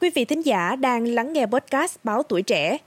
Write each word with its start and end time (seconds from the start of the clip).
Quý 0.00 0.10
vị 0.14 0.24
thính 0.24 0.42
giả 0.42 0.76
đang 0.76 1.06
lắng 1.06 1.32
nghe 1.32 1.46
podcast 1.46 1.96
Báo 2.04 2.22
Tuổi 2.22 2.42
Trẻ. 2.42 2.78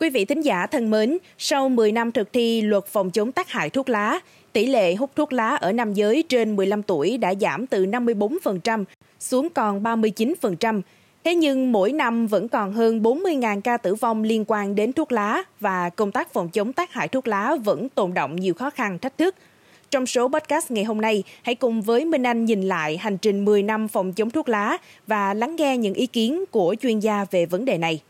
Quý 0.00 0.10
vị 0.10 0.24
thính 0.24 0.40
giả 0.40 0.66
thân 0.66 0.90
mến, 0.90 1.18
sau 1.38 1.68
10 1.68 1.92
năm 1.92 2.12
thực 2.12 2.32
thi 2.32 2.60
luật 2.60 2.86
phòng 2.86 3.10
chống 3.10 3.32
tác 3.32 3.48
hại 3.48 3.70
thuốc 3.70 3.88
lá, 3.88 4.20
tỷ 4.52 4.66
lệ 4.66 4.94
hút 4.94 5.10
thuốc 5.16 5.32
lá 5.32 5.56
ở 5.56 5.72
nam 5.72 5.94
giới 5.94 6.24
trên 6.28 6.56
15 6.56 6.82
tuổi 6.82 7.18
đã 7.18 7.34
giảm 7.40 7.66
từ 7.66 7.84
54% 7.84 8.84
xuống 9.20 9.48
còn 9.54 9.82
39%. 9.82 10.80
Thế 11.24 11.34
nhưng 11.34 11.72
mỗi 11.72 11.92
năm 11.92 12.26
vẫn 12.26 12.48
còn 12.48 12.72
hơn 12.72 13.02
40.000 13.02 13.60
ca 13.60 13.76
tử 13.76 13.94
vong 13.94 14.22
liên 14.22 14.44
quan 14.48 14.74
đến 14.74 14.92
thuốc 14.92 15.12
lá 15.12 15.42
và 15.60 15.90
công 15.90 16.12
tác 16.12 16.32
phòng 16.32 16.48
chống 16.48 16.72
tác 16.72 16.92
hại 16.92 17.08
thuốc 17.08 17.28
lá 17.28 17.56
vẫn 17.64 17.88
tồn 17.88 18.14
động 18.14 18.36
nhiều 18.36 18.54
khó 18.54 18.70
khăn, 18.70 18.98
thách 18.98 19.18
thức. 19.18 19.34
Trong 19.90 20.06
số 20.06 20.28
podcast 20.28 20.70
ngày 20.70 20.84
hôm 20.84 21.00
nay, 21.00 21.22
hãy 21.42 21.54
cùng 21.54 21.82
với 21.82 22.04
Minh 22.04 22.22
Anh 22.22 22.44
nhìn 22.44 22.62
lại 22.62 22.96
hành 22.96 23.18
trình 23.18 23.44
10 23.44 23.62
năm 23.62 23.88
phòng 23.88 24.12
chống 24.12 24.30
thuốc 24.30 24.48
lá 24.48 24.78
và 25.06 25.34
lắng 25.34 25.56
nghe 25.56 25.76
những 25.76 25.94
ý 25.94 26.06
kiến 26.06 26.44
của 26.50 26.76
chuyên 26.80 27.00
gia 27.00 27.24
về 27.30 27.46
vấn 27.46 27.64
đề 27.64 27.78
này. 27.78 28.02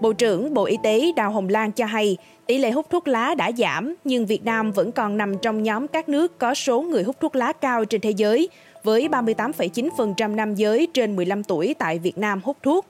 Bộ 0.00 0.12
trưởng 0.12 0.54
Bộ 0.54 0.64
Y 0.64 0.76
tế 0.82 1.12
Đào 1.16 1.30
Hồng 1.30 1.48
Lan 1.48 1.72
cho 1.72 1.86
hay, 1.86 2.16
tỷ 2.46 2.58
lệ 2.58 2.70
hút 2.70 2.90
thuốc 2.90 3.08
lá 3.08 3.34
đã 3.34 3.52
giảm, 3.58 3.94
nhưng 4.04 4.26
Việt 4.26 4.44
Nam 4.44 4.72
vẫn 4.72 4.92
còn 4.92 5.16
nằm 5.16 5.38
trong 5.38 5.62
nhóm 5.62 5.88
các 5.88 6.08
nước 6.08 6.38
có 6.38 6.54
số 6.54 6.82
người 6.82 7.02
hút 7.02 7.16
thuốc 7.20 7.36
lá 7.36 7.52
cao 7.52 7.84
trên 7.84 8.00
thế 8.00 8.10
giới, 8.10 8.48
với 8.84 9.08
38,9% 9.08 10.34
nam 10.34 10.54
giới 10.54 10.88
trên 10.94 11.16
15 11.16 11.44
tuổi 11.44 11.74
tại 11.78 11.98
Việt 11.98 12.18
Nam 12.18 12.40
hút 12.44 12.56
thuốc. 12.62 12.86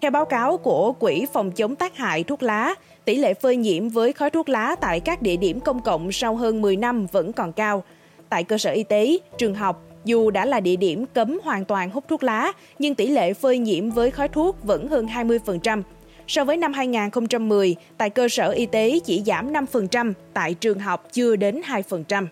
Theo 0.00 0.10
báo 0.10 0.24
cáo 0.24 0.56
của 0.56 0.92
Quỹ 0.92 1.26
phòng 1.32 1.50
chống 1.50 1.76
tác 1.76 1.96
hại 1.96 2.24
thuốc 2.24 2.42
lá, 2.42 2.74
tỷ 3.04 3.16
lệ 3.16 3.34
phơi 3.34 3.56
nhiễm 3.56 3.88
với 3.88 4.12
khói 4.12 4.30
thuốc 4.30 4.48
lá 4.48 4.76
tại 4.80 5.00
các 5.00 5.22
địa 5.22 5.36
điểm 5.36 5.60
công 5.60 5.80
cộng 5.80 6.12
sau 6.12 6.36
hơn 6.36 6.62
10 6.62 6.76
năm 6.76 7.06
vẫn 7.12 7.32
còn 7.32 7.52
cao. 7.52 7.82
Tại 8.28 8.44
cơ 8.44 8.58
sở 8.58 8.70
y 8.70 8.82
tế, 8.82 9.18
trường 9.38 9.54
học, 9.54 9.82
dù 10.04 10.30
đã 10.30 10.44
là 10.44 10.60
địa 10.60 10.76
điểm 10.76 11.06
cấm 11.14 11.38
hoàn 11.44 11.64
toàn 11.64 11.90
hút 11.90 12.04
thuốc 12.08 12.22
lá, 12.22 12.52
nhưng 12.78 12.94
tỷ 12.94 13.06
lệ 13.06 13.34
phơi 13.34 13.58
nhiễm 13.58 13.90
với 13.90 14.10
khói 14.10 14.28
thuốc 14.28 14.56
vẫn 14.62 14.88
hơn 14.88 15.06
20%. 15.06 15.82
So 16.26 16.44
với 16.44 16.56
năm 16.56 16.72
2010, 16.72 17.76
tại 17.98 18.10
cơ 18.10 18.28
sở 18.28 18.50
y 18.50 18.66
tế 18.66 18.98
chỉ 19.04 19.22
giảm 19.26 19.52
5%, 19.52 20.12
tại 20.32 20.54
trường 20.54 20.78
học 20.78 21.08
chưa 21.12 21.36
đến 21.36 21.60
2%. 21.66 22.26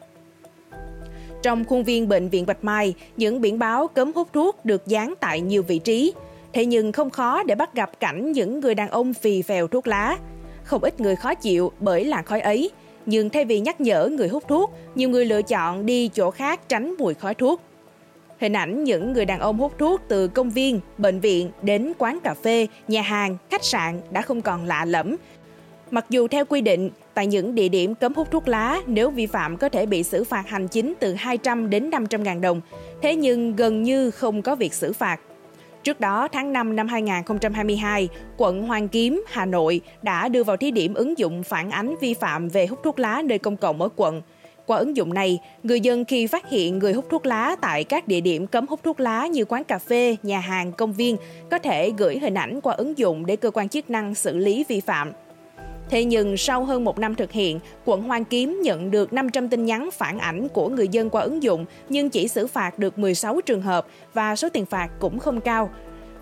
Trong 1.42 1.64
khuôn 1.64 1.84
viên 1.84 2.08
bệnh 2.08 2.28
viện 2.28 2.46
Bạch 2.46 2.64
Mai, 2.64 2.94
những 3.17 3.41
biển 3.41 3.58
báo 3.58 3.86
cấm 3.86 4.12
hút 4.14 4.28
thuốc 4.33 4.64
được 4.64 4.86
dán 4.86 5.14
tại 5.20 5.41
nhiều 5.41 5.62
vị 5.62 5.78
trí. 5.78 6.12
Thế 6.55 6.66
nhưng 6.66 6.92
không 6.92 7.10
khó 7.10 7.42
để 7.42 7.55
bắt 7.55 7.74
gặp 7.74 8.00
cảnh 8.00 8.33
những 8.33 8.60
người 8.60 8.74
đàn 8.74 8.88
ông 8.91 9.14
phì 9.14 9.42
phèo 9.42 9.69
thuốc 9.69 9.86
lá. 9.86 10.16
Không 10.64 10.84
ít 10.84 11.00
người 11.00 11.16
khó 11.16 11.34
chịu 11.34 11.72
bởi 11.80 12.05
làn 12.05 12.24
khói 12.24 12.41
ấy, 12.41 12.70
nhưng 13.06 13.30
thay 13.30 13.44
vì 13.44 13.61
nhắc 13.61 13.80
nhở 13.80 14.08
người 14.12 14.28
hút 14.28 14.44
thuốc, 14.48 14.72
nhiều 14.94 15.08
người 15.08 15.24
lựa 15.24 15.42
chọn 15.42 15.86
đi 15.86 16.08
chỗ 16.08 16.30
khác 16.30 16.69
tránh 16.69 16.94
mùi 16.98 17.14
khói 17.14 17.34
thuốc. 17.34 17.61
Hình 18.38 18.52
ảnh 18.52 18.84
những 18.84 19.12
người 19.12 19.24
đàn 19.24 19.41
ông 19.41 19.58
hút 19.58 19.72
thuốc 19.78 20.00
từ 20.08 20.28
công 20.28 20.50
viên, 20.50 20.80
bệnh 20.98 21.20
viện 21.20 21.50
đến 21.62 21.92
quán 21.98 22.19
cà 22.24 22.34
phê, 22.34 22.66
nhà 22.89 23.02
hàng, 23.02 23.36
khách 23.50 23.64
sạn 23.64 24.00
đã 24.11 24.22
không 24.22 24.42
còn 24.42 24.64
lạ 24.64 24.84
lẫm. 24.84 25.16
Mặc 25.91 26.06
dù 26.11 26.28
theo 26.28 26.44
quy 26.44 26.61
định, 26.61 26.91
tại 27.14 27.27
những 27.27 27.55
địa 27.55 27.68
điểm 27.68 27.94
cấm 27.94 28.14
hút 28.14 28.30
thuốc 28.30 28.48
lá, 28.48 28.80
nếu 28.86 29.11
vi 29.11 29.27
phạm 29.27 29.56
có 29.56 29.68
thể 29.68 29.86
bị 29.86 30.02
xử 30.02 30.24
phạt 30.24 30.48
hành 30.48 30.68
chính 30.68 30.94
từ 31.00 31.14
200 31.14 31.70
đến 31.70 31.91
500 31.91 32.22
ngàn 32.22 32.41
đồng, 32.41 32.61
thế 33.02 33.16
nhưng 33.16 33.56
gần 33.56 33.83
như 33.83 34.11
không 34.11 34.42
có 34.42 34.55
việc 34.55 34.74
xử 34.74 34.92
phạt. 34.92 35.20
Trước 35.84 36.00
đó, 36.00 36.28
tháng 36.32 36.52
5 36.52 36.77
năm 36.77 36.88
2022, 36.88 38.08
quận 38.36 38.62
Hoàng 38.62 38.88
Kiếm, 38.88 39.24
Hà 39.28 39.44
Nội 39.44 39.80
đã 40.02 40.28
đưa 40.28 40.44
vào 40.44 40.56
thí 40.56 40.70
điểm 40.70 40.94
ứng 40.94 41.18
dụng 41.18 41.42
phản 41.42 41.70
ánh 41.70 41.94
vi 42.00 42.14
phạm 42.14 42.48
về 42.48 42.66
hút 42.66 42.80
thuốc 42.84 42.98
lá 42.98 43.22
nơi 43.24 43.38
công 43.38 43.56
cộng 43.56 43.82
ở 43.82 43.88
quận. 43.96 44.22
Qua 44.66 44.77
ứng 44.77 44.96
dụng 44.96 45.14
này, 45.14 45.38
người 45.62 45.80
dân 45.80 46.05
khi 46.05 46.27
phát 46.27 46.48
hiện 46.48 46.78
người 46.78 46.92
hút 46.92 47.06
thuốc 47.10 47.27
lá 47.27 47.56
tại 47.60 47.84
các 47.84 48.08
địa 48.08 48.20
điểm 48.20 48.46
cấm 48.46 48.66
hút 48.66 48.80
thuốc 48.82 49.00
lá 49.00 49.27
như 49.27 49.44
quán 49.44 49.64
cà 49.64 49.78
phê, 49.78 50.16
nhà 50.22 50.40
hàng, 50.40 50.72
công 50.72 50.92
viên 50.92 51.16
có 51.50 51.58
thể 51.58 51.92
gửi 51.98 52.18
hình 52.18 52.34
ảnh 52.34 52.60
qua 52.60 52.74
ứng 52.74 52.98
dụng 52.98 53.27
để 53.27 53.36
cơ 53.36 53.50
quan 53.50 53.68
chức 53.68 53.90
năng 53.90 54.14
xử 54.14 54.36
lý 54.36 54.64
vi 54.68 54.80
phạm. 54.80 55.12
Thế 55.90 56.05
nhưng 56.05 56.36
sau 56.36 56.64
hơn 56.64 56.84
một 56.84 56.98
năm 56.98 57.14
thực 57.14 57.33
hiện, 57.33 57.61
quận 57.84 58.02
Hoàng 58.02 58.24
Kiếm 58.24 58.61
nhận 58.62 58.90
được 58.90 59.12
500 59.12 59.48
tin 59.48 59.64
nhắn 59.64 59.89
phản 59.92 60.18
ảnh 60.18 60.48
của 60.48 60.68
người 60.68 60.89
dân 60.89 61.11
qua 61.11 61.22
ứng 61.22 61.42
dụng 61.42 61.64
nhưng 61.89 62.11
chỉ 62.11 62.28
xử 62.28 62.46
phạt 62.46 62.78
được 62.78 62.98
16 62.98 63.40
trường 63.40 63.62
hợp 63.62 63.86
và 64.14 64.36
số 64.36 64.48
tiền 64.48 64.67
phạt 64.67 64.89
cũng 64.98 65.18
không 65.18 65.40
cao. 65.40 65.70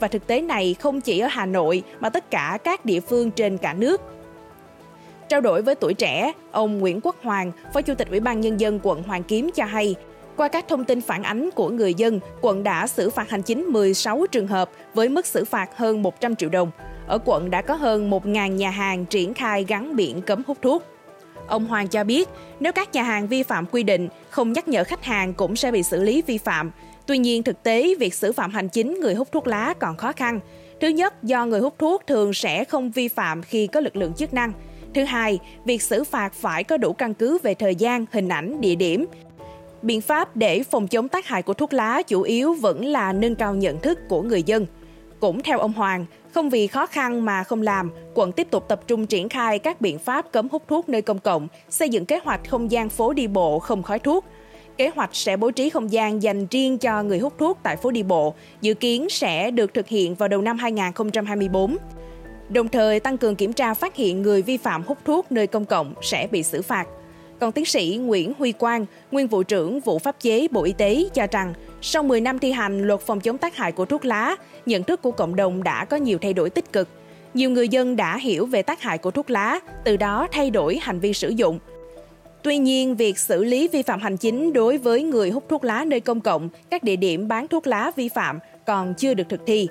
Và 0.01 0.09
thực 0.09 0.27
tế 0.27 0.41
này 0.41 0.75
không 0.75 1.01
chỉ 1.01 1.19
ở 1.19 1.29
Hà 1.31 1.47
Nội 1.47 1.83
mà 2.01 2.09
tất 2.09 2.31
cả 2.31 2.59
các 2.65 2.85
địa 2.85 3.01
phương 3.01 3.31
trên 3.31 3.59
cả 3.59 3.73
nước. 3.73 4.01
Trao 5.29 5.41
đổi 5.41 5.63
với 5.63 5.75
tuổi 5.75 5.95
trẻ, 5.95 6.33
ông 6.51 6.79
Nguyễn 6.79 7.01
Quốc 7.03 7.17
Hoàng, 7.23 7.53
Phó 7.75 7.83
Chủ 7.83 7.95
tịch 7.95 8.11
Ủy 8.11 8.21
ban 8.21 8.41
Nhân 8.41 8.61
dân 8.61 8.81
quận 8.83 9.03
Hoàng 9.03 9.23
Kiếm 9.23 9.51
cho 9.55 9.65
hay, 9.65 9.95
qua 10.37 10.49
các 10.49 10.69
thông 10.69 10.85
tin 10.85 11.01
phản 11.01 11.23
ánh 11.23 11.51
của 11.55 11.69
người 11.69 11.95
dân, 11.95 12.21
quận 12.41 12.63
đã 12.63 12.87
xử 12.87 13.11
phạt 13.11 13.31
hành 13.31 13.43
chính 13.43 13.65
16 13.65 14.27
trường 14.33 14.47
hợp 14.47 14.71
với 14.95 15.09
mức 15.09 15.27
xử 15.27 15.45
phạt 15.45 15.77
hơn 15.77 16.03
100 16.03 16.37
triệu 16.37 16.49
đồng. 16.49 16.71
Ở 17.07 17.19
quận 17.25 17.51
đã 17.51 17.63
có 17.63 17.75
hơn 17.75 18.11
1.000 18.11 18.49
nhà 18.49 18.71
hàng 18.71 19.07
triển 19.07 19.35
khai 19.35 19.65
gắn 19.69 19.97
biển 19.97 20.23
cấm 20.23 20.43
hút 20.47 20.59
thuốc. 20.63 20.83
Ông 21.47 21.67
Hoàng 21.67 21.89
cho 21.89 22.05
biết, 22.05 22.29
nếu 22.61 22.73
các 22.73 22.95
nhà 22.95 23.03
hàng 23.03 23.29
vi 23.29 23.43
phạm 23.43 23.67
quy 23.67 23.83
định, 23.83 24.09
không 24.31 24.53
nhắc 24.53 24.69
nhở 24.69 24.85
khách 24.85 25.05
hàng 25.05 25.35
cũng 25.35 25.57
sẽ 25.57 25.71
bị 25.71 25.83
xử 25.83 26.03
lý 26.03 26.23
vi 26.23 26.39
phạm. 26.39 26.71
Tuy 27.07 27.19
nhiên, 27.19 27.43
thực 27.43 27.63
tế 27.63 27.95
việc 27.99 28.15
xử 28.15 28.33
phạm 28.33 28.51
hành 28.51 28.69
chính 28.69 29.01
người 29.01 29.15
hút 29.15 29.33
thuốc 29.33 29.47
lá 29.47 29.75
còn 29.79 29.97
khó 29.97 30.13
khăn. 30.13 30.41
Thứ 30.81 30.89
nhất, 30.89 31.23
do 31.23 31.47
người 31.47 31.61
hút 31.61 31.75
thuốc 31.79 32.07
thường 32.07 32.35
sẽ 32.35 32.65
không 32.65 32.91
vi 32.91 33.09
phạm 33.09 33.43
khi 33.43 33.67
có 33.67 33.81
lực 33.81 33.97
lượng 33.97 34.13
chức 34.13 34.35
năng. 34.35 34.53
Thứ 34.95 35.05
hai, 35.05 35.39
việc 35.65 35.83
xử 35.83 36.05
phạt 36.05 36.33
phải 36.35 36.65
có 36.65 36.77
đủ 36.77 36.93
căn 36.93 37.15
cứ 37.15 37.39
về 37.43 37.55
thời 37.55 37.75
gian, 37.75 38.07
hình 38.13 38.29
ảnh, 38.29 38.61
địa 38.61 38.75
điểm. 38.75 39.07
Biện 39.83 40.01
pháp 40.01 40.37
để 40.37 40.63
phòng 40.63 40.89
chống 40.89 41.09
tác 41.09 41.27
hại 41.27 41.43
của 41.43 41.55
thuốc 41.55 41.73
lá 41.73 42.03
chủ 42.03 42.23
yếu 42.23 42.55
vẫn 42.55 42.85
là 42.85 43.13
nâng 43.13 43.35
cao 43.35 43.55
nhận 43.55 43.81
thức 43.81 43.99
của 44.09 44.23
người 44.23 44.43
dân. 44.43 44.67
Cũng 45.21 45.43
theo 45.43 45.59
ông 45.59 45.73
Hoàng, 45.73 46.07
không 46.33 46.51
vì 46.51 46.67
khó 46.67 46.87
khăn 46.87 47.25
mà 47.25 47.45
không 47.45 47.63
làm, 47.63 47.91
quận 48.15 48.33
tiếp 48.33 48.51
tục 48.51 48.65
tập 48.69 48.81
trung 48.87 49.07
triển 49.07 49.29
khai 49.29 49.59
các 49.59 49.81
biện 49.81 49.99
pháp 49.99 50.33
cấm 50.33 50.49
hút 50.53 50.63
thuốc 50.69 50.89
nơi 50.89 51.03
công 51.03 51.19
cộng, 51.19 51.49
xây 51.71 51.89
dựng 51.89 52.07
kế 52.07 52.21
hoạch 52.25 52.41
không 52.49 52.71
gian 52.71 52.89
phố 52.89 53.13
đi 53.13 53.27
bộ 53.27 53.59
không 53.59 53.83
khói 53.83 53.99
thuốc. 53.99 54.25
Kế 54.77 54.89
hoạch 54.89 55.11
sẽ 55.13 55.37
bố 55.37 55.51
trí 55.51 55.71
không 55.71 55.93
gian 55.93 56.23
dành 56.23 56.47
riêng 56.51 56.79
cho 56.79 57.03
người 57.03 57.19
hút 57.19 57.33
thuốc 57.39 57.59
tại 57.63 57.77
phố 57.77 57.91
đi 57.91 58.03
bộ, 58.03 58.35
dự 58.61 58.75
kiến 58.75 59.09
sẽ 59.11 59.51
được 59.51 59.75
thực 59.75 59.89
hiện 59.89 60.15
vào 60.15 60.29
đầu 60.29 60.43
năm 60.43 60.59
2024 60.59 61.77
đồng 62.53 62.69
thời 62.69 63.01
tăng 63.01 63.19
cường 63.19 63.37
kiểm 63.37 63.53
tra 63.53 63.75
phát 63.75 63.97
hiện 63.97 64.23
người 64.23 64.43
vi 64.43 64.57
phạm 64.57 64.83
hút 64.83 64.99
thuốc 65.05 65.33
nơi 65.33 65.47
công 65.47 65.65
cộng 65.65 65.95
sẽ 66.03 66.27
bị 66.31 66.43
xử 66.43 66.63
phạt. 66.63 66.87
Còn 67.43 67.53
tiến 67.53 67.65
sĩ 67.65 67.99
Nguyễn 68.03 68.33
Huy 68.39 68.53
Quang, 68.53 68.87
nguyên 69.11 69.27
vụ 69.27 69.43
trưởng 69.43 69.81
vụ 69.81 69.99
pháp 69.99 70.21
chế 70.21 70.49
Bộ 70.51 70.65
Y 70.65 70.73
tế 70.73 71.05
cho 71.15 71.27
rằng, 71.31 71.55
sau 71.81 72.03
10 72.03 72.21
năm 72.21 72.39
thi 72.39 72.53
hành 72.53 72.87
luật 72.87 73.01
phòng 73.01 73.21
chống 73.21 73.39
tác 73.39 73.57
hại 73.57 73.73
của 73.73 73.85
thuốc 73.85 74.05
lá, 74.05 74.37
nhận 74.67 74.83
thức 74.83 75.03
của 75.03 75.11
cộng 75.11 75.37
đồng 75.37 75.63
đã 75.63 75.85
có 75.85 75.97
nhiều 75.97 76.19
thay 76.19 76.33
đổi 76.33 76.51
tích 76.51 76.73
cực. 76.73 76.89
Nhiều 77.35 77.51
người 77.51 77.69
dân 77.69 77.97
đã 77.97 78.19
hiểu 78.19 78.47
về 78.47 78.63
tác 78.63 78.81
hại 78.81 78.99
của 78.99 79.11
thuốc 79.11 79.31
lá, 79.31 79.61
từ 79.85 79.97
đó 79.97 80.29
thay 80.33 80.51
đổi 80.51 80.79
hành 80.83 81.01
vi 81.01 81.13
sử 81.13 81.29
dụng. 81.29 81.59
Tuy 82.43 82.59
nhiên, 82.59 82.97
việc 82.97 83.19
xử 83.19 83.45
lý 83.45 83.69
vi 83.69 83.83
phạm 83.83 84.01
hành 84.01 84.17
chính 84.17 84.53
đối 84.53 84.79
với 84.79 85.03
người 85.03 85.31
hút 85.31 85.45
thuốc 85.49 85.65
lá 85.65 85.85
nơi 85.85 86.01
công 86.01 86.21
cộng, 86.21 86.49
các 86.71 86.83
địa 86.83 86.97
điểm 86.97 87.29
bán 87.29 87.49
thuốc 87.49 87.67
lá 87.67 87.93
vi 87.97 88.09
phạm 88.09 88.39
còn 88.67 88.95
chưa 88.95 89.15
được 89.15 89.29
thực 89.29 89.41
thi. 89.47 89.69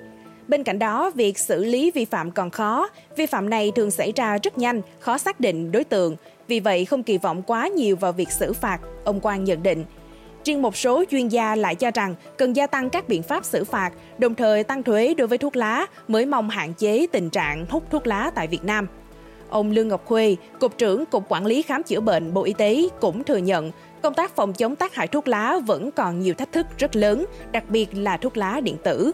Bên 0.48 0.64
cạnh 0.64 0.80
đó, 0.80 1.12
việc 1.16 1.38
xử 1.38 1.64
lý 1.64 1.92
vi 1.92 2.06
phạm 2.06 2.31
còn 2.31 2.50
khó, 2.50 2.90
vi 3.18 3.26
phạm 3.26 3.50
này 3.50 3.72
thường 3.76 3.92
xảy 3.92 4.12
ra 4.16 4.38
rất 4.44 4.58
nhanh, 4.58 4.81
khó 5.00 5.18
xác 5.18 5.40
định 5.40 5.72
đối 5.72 5.84
tượng, 5.84 6.16
vì 6.51 6.59
vậy 6.59 6.85
không 6.85 7.03
kỳ 7.03 7.17
vọng 7.17 7.44
quá 7.47 7.67
nhiều 7.67 7.95
vào 7.95 8.12
việc 8.12 8.31
xử 8.31 8.53
phạt, 8.53 8.79
ông 9.03 9.19
Quang 9.19 9.44
nhận 9.44 9.63
định. 9.63 9.85
Riêng 10.45 10.62
một 10.62 10.78
số 10.78 11.03
chuyên 11.12 11.28
gia 11.28 11.56
lại 11.56 11.75
cho 11.75 11.91
rằng 11.91 12.16
cần 12.38 12.56
gia 12.56 12.67
tăng 12.67 12.89
các 12.89 13.07
biện 13.07 13.23
pháp 13.23 13.45
xử 13.45 13.63
phạt, 13.63 13.94
đồng 14.17 14.35
thời 14.35 14.63
tăng 14.63 14.84
thuế 14.84 15.13
đối 15.13 15.28
với 15.28 15.38
thuốc 15.38 15.56
lá 15.56 15.85
mới 16.07 16.25
mong 16.25 16.50
hạn 16.50 16.73
chế 16.73 17.07
tình 17.12 17.29
trạng 17.29 17.66
hút 17.69 17.84
thuốc 17.91 18.07
lá 18.07 18.31
tại 18.35 18.47
Việt 18.47 18.63
Nam. 18.63 18.88
Ông 19.50 19.72
Lương 19.72 19.88
Ngọc 19.88 20.06
Khuê, 20.06 20.35
Cục 20.59 20.78
trưởng 20.78 21.06
Cục 21.06 21.25
Quản 21.29 21.45
lý 21.45 21.62
Khám 21.62 21.84
chữa 21.84 22.00
bệnh 22.00 22.34
Bộ 22.34 22.44
Y 22.44 22.53
tế 22.53 22.88
cũng 23.01 23.23
thừa 23.23 23.38
nhận 23.38 23.72
công 24.01 24.13
tác 24.13 24.35
phòng 24.35 24.53
chống 24.53 24.75
tác 24.75 24.95
hại 24.95 25.07
thuốc 25.07 25.27
lá 25.27 25.59
vẫn 25.65 25.92
còn 25.92 26.19
nhiều 26.19 26.33
thách 26.33 26.51
thức 26.51 26.68
rất 26.77 26.95
lớn, 26.95 27.25
đặc 27.51 27.63
biệt 27.69 27.89
là 27.94 28.18
thuốc 28.18 28.38
lá 28.38 28.59
điện 28.63 28.77
tử. 28.83 29.12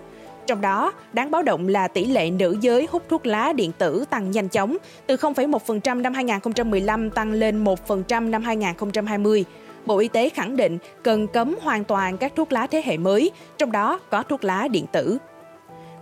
Trong 0.48 0.62
đó, 0.62 0.94
đáng 1.14 1.32
báo 1.32 1.44
động 1.44 1.68
là 1.68 1.88
tỷ 1.88 2.06
lệ 2.06 2.30
nữ 2.30 2.58
giới 2.62 2.88
hút 2.92 3.04
thuốc 3.10 3.26
lá 3.26 3.54
điện 3.54 3.72
tử 3.78 4.06
tăng 4.10 4.32
nhanh 4.32 4.50
chóng, 4.50 4.78
từ 5.08 5.16
0,1% 5.16 6.02
năm 6.02 6.14
2015 6.14 7.10
tăng 7.10 7.32
lên 7.32 7.64
1% 7.64 8.30
năm 8.30 8.44
2020. 8.44 9.46
Bộ 9.86 9.98
Y 9.98 10.08
tế 10.08 10.30
khẳng 10.30 10.56
định 10.56 10.78
cần 11.04 11.28
cấm 11.28 11.56
hoàn 11.62 11.84
toàn 11.84 12.18
các 12.18 12.34
thuốc 12.36 12.52
lá 12.52 12.68
thế 12.68 12.82
hệ 12.86 12.98
mới, 12.98 13.32
trong 13.58 13.72
đó 13.72 14.00
có 14.10 14.24
thuốc 14.24 14.44
lá 14.44 14.68
điện 14.68 14.86
tử. 14.92 15.18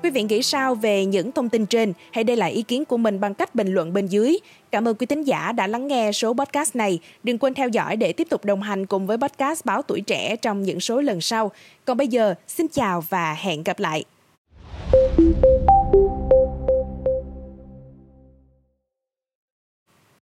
Quý 0.04 0.10
vị 0.10 0.24
nghĩ 0.24 0.42
sao 0.42 0.76
về 0.76 1.06
những 1.06 1.32
thông 1.32 1.50
tin 1.50 1.66
trên? 1.66 1.94
Hãy 2.12 2.24
để 2.24 2.36
lại 2.36 2.52
ý 2.52 2.62
kiến 2.62 2.86
của 2.86 2.98
mình 2.98 3.20
bằng 3.20 3.34
cách 3.34 3.56
bình 3.56 3.74
luận 3.74 3.94
bên 3.94 4.08
dưới. 4.08 4.38
Cảm 4.72 4.88
ơn 4.88 4.96
quý 4.96 5.06
thính 5.06 5.24
giả 5.24 5.52
đã 5.52 5.68
lắng 5.68 5.88
nghe 5.88 6.12
số 6.12 6.34
podcast 6.34 6.76
này. 6.76 7.00
Đừng 7.24 7.38
quên 7.38 7.54
theo 7.54 7.70
dõi 7.70 7.96
để 7.96 8.14
tiếp 8.14 8.28
tục 8.30 8.46
đồng 8.46 8.62
hành 8.62 8.86
cùng 8.86 9.08
với 9.08 9.18
podcast 9.18 9.66
Báo 9.66 9.82
Tuổi 9.82 10.02
Trẻ 10.02 10.36
trong 10.36 10.64
những 10.64 10.80
số 10.80 11.02
lần 11.02 11.22
sau. 11.22 11.52
Còn 11.86 11.98
bây 11.98 12.08
giờ, 12.08 12.36
xin 12.48 12.68
chào 12.68 13.04
và 13.10 13.34
hẹn 13.34 13.64
gặp 13.64 13.80
lại. 13.80 14.04